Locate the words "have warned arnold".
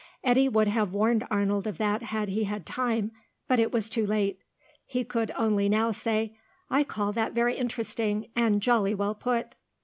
0.67-1.67